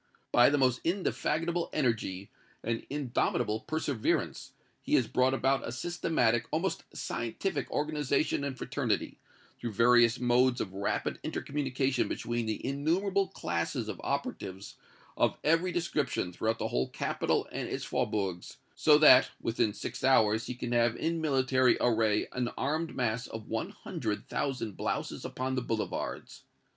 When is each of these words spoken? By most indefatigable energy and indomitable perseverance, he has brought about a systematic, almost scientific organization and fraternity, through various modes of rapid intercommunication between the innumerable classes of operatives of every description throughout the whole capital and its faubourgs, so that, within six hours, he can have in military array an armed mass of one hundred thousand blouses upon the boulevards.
By 0.31 0.49
most 0.49 0.81
indefatigable 0.83 1.69
energy 1.71 2.31
and 2.63 2.87
indomitable 2.89 3.59
perseverance, 3.59 4.53
he 4.81 4.95
has 4.95 5.05
brought 5.05 5.35
about 5.35 5.63
a 5.63 5.71
systematic, 5.71 6.47
almost 6.49 6.85
scientific 6.91 7.69
organization 7.69 8.43
and 8.43 8.57
fraternity, 8.57 9.19
through 9.59 9.73
various 9.73 10.19
modes 10.19 10.59
of 10.59 10.73
rapid 10.73 11.19
intercommunication 11.21 12.07
between 12.07 12.47
the 12.47 12.65
innumerable 12.65 13.27
classes 13.27 13.87
of 13.87 14.01
operatives 14.03 14.73
of 15.17 15.37
every 15.43 15.71
description 15.71 16.33
throughout 16.33 16.57
the 16.57 16.69
whole 16.69 16.89
capital 16.89 17.47
and 17.51 17.69
its 17.69 17.85
faubourgs, 17.85 18.57
so 18.75 18.97
that, 18.97 19.29
within 19.39 19.71
six 19.71 20.03
hours, 20.03 20.47
he 20.47 20.55
can 20.55 20.71
have 20.71 20.95
in 20.95 21.21
military 21.21 21.77
array 21.79 22.27
an 22.31 22.47
armed 22.57 22.95
mass 22.95 23.27
of 23.27 23.47
one 23.49 23.69
hundred 23.69 24.27
thousand 24.27 24.71
blouses 24.75 25.23
upon 25.23 25.53
the 25.53 25.61
boulevards. 25.61 26.41